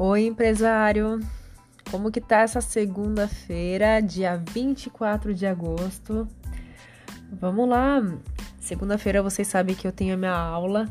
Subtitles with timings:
[0.00, 1.18] Oi, empresário.
[1.90, 6.28] Como que tá essa segunda-feira, dia 24 de agosto?
[7.32, 8.00] Vamos lá.
[8.60, 10.88] Segunda-feira vocês sabem que eu tenho a minha aula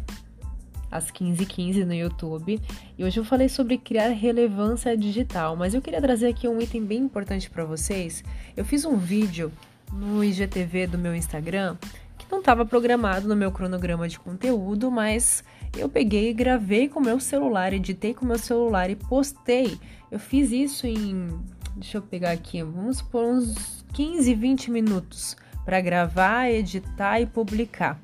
[0.92, 2.62] às 15h15 no YouTube.
[2.98, 6.84] E hoje eu falei sobre criar relevância digital, mas eu queria trazer aqui um item
[6.84, 8.26] bem importante para vocês.
[8.58, 9.54] Eu fiz um vídeo
[9.90, 11.78] no IGTV do meu Instagram
[12.18, 15.46] que não estava programado no meu cronograma de conteúdo, mas
[15.76, 19.78] eu peguei gravei com meu celular, editei com meu celular e postei.
[20.12, 21.30] Eu fiz isso em,
[21.76, 25.36] deixa eu pegar aqui, vamos por uns 15, 20 minutos
[25.66, 28.00] para gravar, editar e publicar.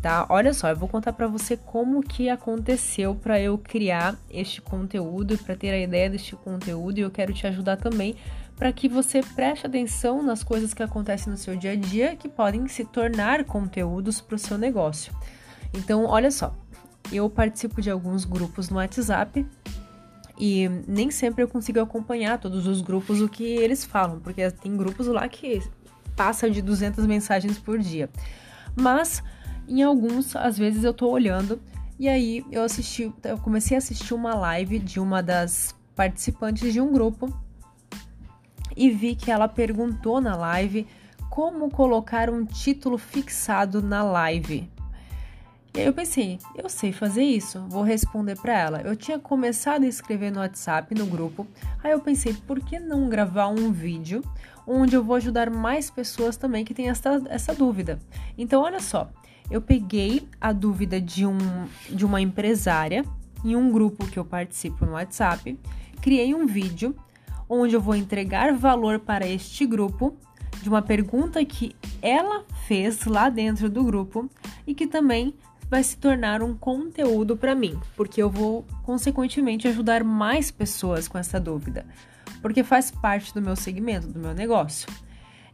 [0.00, 0.26] Tá?
[0.28, 5.36] Olha só, eu vou contar para você como que aconteceu para eu criar este conteúdo,
[5.38, 8.14] para ter a ideia deste conteúdo e eu quero te ajudar também
[8.56, 12.28] para que você preste atenção nas coisas que acontecem no seu dia a dia que
[12.28, 15.12] podem se tornar conteúdos para o seu negócio.
[15.72, 16.54] Então, olha só,
[17.12, 19.46] eu participo de alguns grupos no WhatsApp
[20.38, 24.76] e nem sempre eu consigo acompanhar todos os grupos o que eles falam, porque tem
[24.76, 25.62] grupos lá que
[26.16, 28.08] passa de 200 mensagens por dia.
[28.76, 29.22] Mas
[29.68, 31.60] em alguns, às vezes eu tô olhando
[31.98, 36.80] e aí eu assisti, eu comecei a assistir uma live de uma das participantes de
[36.80, 37.28] um grupo
[38.76, 40.86] e vi que ela perguntou na live
[41.28, 44.70] como colocar um título fixado na live.
[45.74, 48.80] Eu pensei, eu sei fazer isso, vou responder para ela.
[48.80, 51.46] Eu tinha começado a escrever no WhatsApp, no grupo,
[51.82, 54.22] aí eu pensei, por que não gravar um vídeo
[54.66, 57.98] onde eu vou ajudar mais pessoas também que têm essa, essa dúvida?
[58.36, 59.10] Então, olha só,
[59.50, 61.38] eu peguei a dúvida de, um,
[61.88, 63.04] de uma empresária
[63.44, 65.58] em um grupo que eu participo no WhatsApp,
[66.00, 66.96] criei um vídeo
[67.48, 70.16] onde eu vou entregar valor para este grupo
[70.60, 74.28] de uma pergunta que ela fez lá dentro do grupo
[74.66, 75.34] e que também
[75.70, 81.18] vai se tornar um conteúdo para mim, porque eu vou consequentemente ajudar mais pessoas com
[81.18, 81.86] essa dúvida,
[82.40, 84.88] porque faz parte do meu segmento, do meu negócio.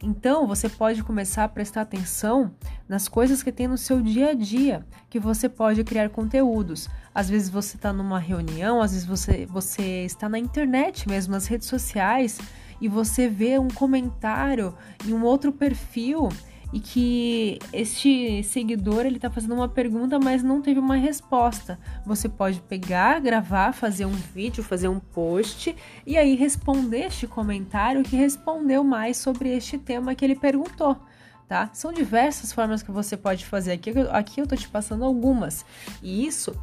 [0.01, 2.53] Então, você pode começar a prestar atenção
[2.87, 6.87] nas coisas que tem no seu dia a dia, que você pode criar conteúdos.
[7.13, 11.47] Às vezes você está numa reunião, às vezes você, você está na internet mesmo, nas
[11.47, 12.39] redes sociais,
[12.79, 14.75] e você vê um comentário
[15.07, 16.29] em um outro perfil
[16.75, 21.79] e que este seguidor ele está fazendo uma pergunta, mas não teve uma resposta.
[22.05, 25.73] Você pode pegar, gravar, fazer um vídeo, fazer um post
[26.05, 30.99] e aí responder este comentário que respondeu mais sobre este tema que ele perguntou.
[31.47, 31.69] Tá?
[31.71, 33.71] São diversas formas que você pode fazer.
[33.71, 35.65] Aqui, aqui eu tô te passando algumas.
[36.03, 36.53] E isso,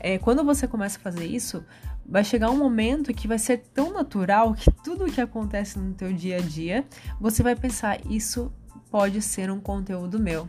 [0.00, 1.62] é, quando você começa a fazer isso,
[2.06, 5.92] vai chegar um momento que vai ser tão natural que tudo o que acontece no
[5.92, 6.82] teu dia a dia,
[7.20, 8.50] você vai pensar, isso
[8.94, 10.48] pode ser um conteúdo meu.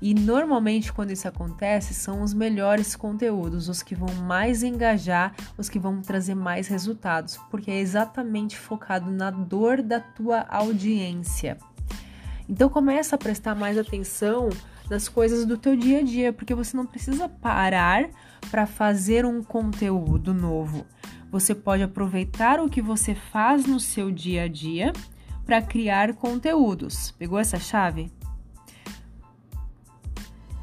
[0.00, 5.68] E normalmente, quando isso acontece, são os melhores conteúdos, os que vão mais engajar, os
[5.68, 11.58] que vão trazer mais resultados, porque é exatamente focado na dor da tua audiência.
[12.48, 14.48] Então começa a prestar mais atenção
[14.88, 18.10] nas coisas do teu dia a dia, porque você não precisa parar
[18.48, 20.86] para fazer um conteúdo novo.
[21.32, 24.92] Você pode aproveitar o que você faz no seu dia a dia
[25.50, 27.10] para criar conteúdos.
[27.18, 28.08] Pegou essa chave?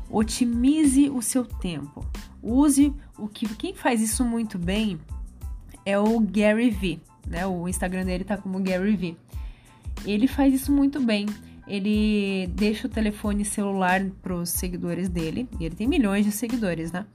[0.09, 2.05] Otimize o seu tempo.
[2.41, 4.97] Use o que quem faz isso muito bem
[5.85, 7.45] é o Gary V, né?
[7.45, 9.17] O Instagram dele tá como Gary V.
[10.05, 11.25] Ele faz isso muito bem.
[11.67, 17.05] Ele deixa o telefone celular para os seguidores dele, ele tem milhões de seguidores, né?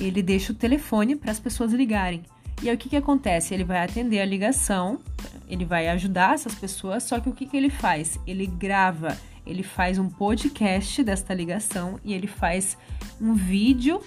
[0.00, 2.22] Ele deixa o telefone para as pessoas ligarem.
[2.64, 3.52] E aí o que, que acontece?
[3.52, 4.98] Ele vai atender a ligação,
[5.46, 8.18] ele vai ajudar essas pessoas, só que o que, que ele faz?
[8.26, 12.78] Ele grava, ele faz um podcast desta ligação e ele faz
[13.20, 14.00] um vídeo.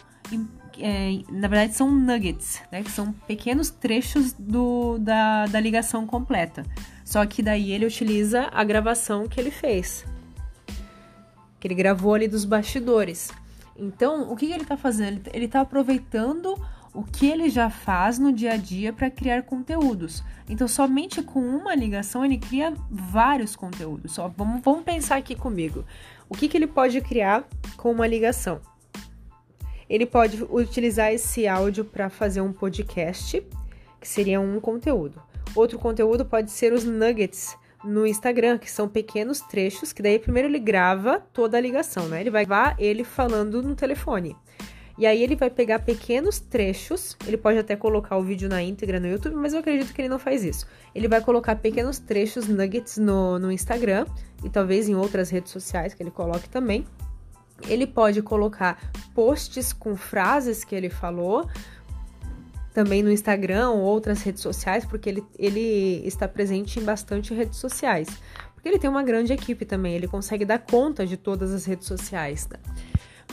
[0.80, 2.82] É, na verdade, são nuggets, né?
[2.82, 6.66] Que são pequenos trechos do, da, da ligação completa.
[7.06, 10.04] Só que daí ele utiliza a gravação que ele fez.
[11.60, 13.32] Que ele gravou ali dos bastidores.
[13.78, 15.22] Então, o que, que ele está fazendo?
[15.32, 16.60] Ele está aproveitando
[16.94, 20.24] o que ele já faz no dia a dia para criar conteúdos.
[20.50, 24.14] Então, somente com uma ligação ele cria vários conteúdos.
[24.14, 25.86] Só vamos, vamos pensar aqui comigo.
[26.30, 28.60] O que, que ele pode criar com uma ligação?
[29.90, 33.42] Ele pode utilizar esse áudio para fazer um podcast,
[34.00, 35.22] que seria um conteúdo.
[35.56, 40.50] Outro conteúdo pode ser os nuggets no Instagram, que são pequenos trechos, que daí primeiro
[40.50, 42.22] ele grava toda a ligação, né?
[42.22, 44.36] Ele vai gravar ele falando no telefone.
[44.98, 49.00] E aí ele vai pegar pequenos trechos, ele pode até colocar o vídeo na íntegra
[49.00, 50.66] no YouTube, mas eu acredito que ele não faz isso.
[50.96, 54.08] Ele vai colocar pequenos trechos, nuggets no, no Instagram
[54.44, 56.84] e talvez em outras redes sociais que ele coloque também.
[57.68, 61.48] Ele pode colocar posts com frases que ele falou,
[62.74, 67.58] também no Instagram ou outras redes sociais, porque ele, ele está presente em bastante redes
[67.58, 68.08] sociais.
[68.54, 71.88] Porque ele tem uma grande equipe também, ele consegue dar conta de todas as redes
[71.88, 72.48] sociais.
[72.48, 72.60] Né?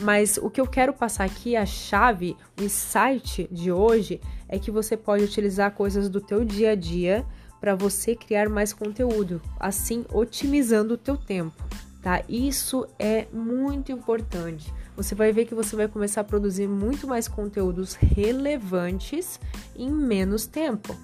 [0.01, 4.19] Mas o que eu quero passar aqui, a chave, o insight de hoje,
[4.49, 7.25] é que você pode utilizar coisas do teu dia a dia
[7.61, 11.63] para você criar mais conteúdo, assim otimizando o teu tempo,
[12.01, 12.21] tá?
[12.27, 14.71] Isso é muito importante.
[14.95, 19.39] Você vai ver que você vai começar a produzir muito mais conteúdos relevantes
[19.75, 20.95] em menos tempo,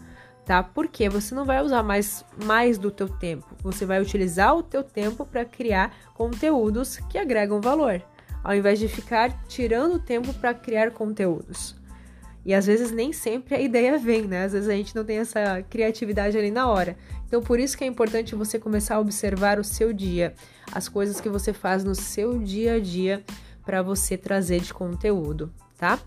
[0.45, 0.61] tá?
[0.61, 3.47] Porque você não vai usar mais mais do teu tempo.
[3.63, 8.01] Você vai utilizar o teu tempo para criar conteúdos que agregam valor,
[8.43, 11.75] ao invés de ficar tirando tempo para criar conteúdos.
[12.43, 14.45] E às vezes nem sempre a ideia vem, né?
[14.45, 16.97] Às vezes a gente não tem essa criatividade ali na hora.
[17.27, 20.33] Então por isso que é importante você começar a observar o seu dia,
[20.71, 23.23] as coisas que você faz no seu dia a dia
[23.63, 25.99] para você trazer de conteúdo, tá?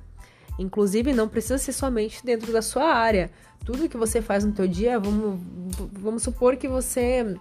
[0.59, 3.31] Inclusive não precisa ser somente dentro da sua área.
[3.65, 5.41] Tudo que você faz no teu dia, vamos,
[5.93, 7.37] vamos supor que você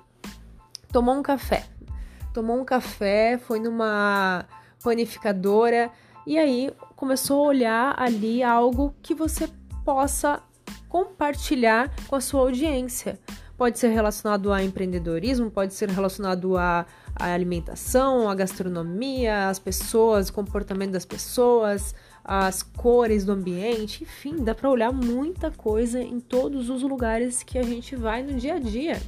[0.92, 1.66] tomou um café.
[2.34, 4.46] Tomou um café, foi numa
[4.84, 5.90] panificadora
[6.26, 9.50] e aí começou a olhar ali algo que você
[9.84, 10.42] possa
[10.88, 13.20] compartilhar com a sua audiência.
[13.58, 16.86] Pode ser relacionado a empreendedorismo, pode ser relacionado a,
[17.16, 21.94] a alimentação, a gastronomia, as pessoas, o comportamento das pessoas,
[22.24, 27.58] as cores do ambiente, enfim, dá para olhar muita coisa em todos os lugares que
[27.58, 29.02] a gente vai no dia a dia.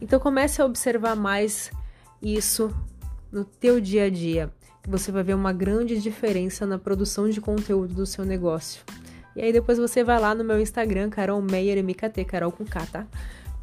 [0.00, 1.70] Então comece a observar mais
[2.22, 2.74] isso
[3.34, 4.48] no teu dia a dia
[4.86, 8.82] você vai ver uma grande diferença na produção de conteúdo do seu negócio.
[9.34, 12.86] E aí depois você vai lá no meu Instagram, Carol Meyer MKT, Carol com K,
[12.86, 13.06] tá?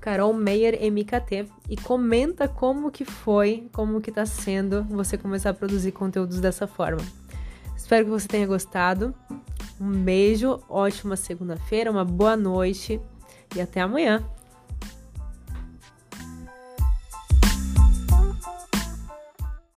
[0.01, 5.53] Carol Meyer MKT e comenta como que foi, como que tá sendo você começar a
[5.53, 7.01] produzir conteúdos dessa forma.
[7.77, 9.15] Espero que você tenha gostado.
[9.79, 12.99] Um beijo, ótima segunda-feira, uma boa noite
[13.55, 14.21] e até amanhã.